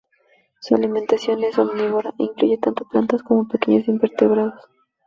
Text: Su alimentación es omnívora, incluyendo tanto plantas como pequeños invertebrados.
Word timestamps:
Su 0.61 0.73
alimentación 0.73 1.43
es 1.43 1.59
omnívora, 1.59 2.11
incluyendo 2.17 2.63
tanto 2.73 2.85
plantas 2.89 3.21
como 3.21 3.47
pequeños 3.47 3.87
invertebrados. 3.87 4.59